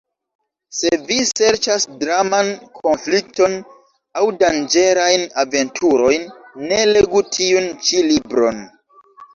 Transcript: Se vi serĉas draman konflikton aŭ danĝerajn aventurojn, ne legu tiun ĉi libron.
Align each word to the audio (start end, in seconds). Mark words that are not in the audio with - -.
Se 0.75 0.89
vi 1.09 1.17
serĉas 1.31 1.85
draman 2.03 2.49
konflikton 2.79 3.55
aŭ 4.21 4.25
danĝerajn 4.43 5.29
aventurojn, 5.45 6.29
ne 6.67 6.85
legu 6.97 7.27
tiun 7.39 7.75
ĉi 7.87 8.07
libron. 8.13 8.69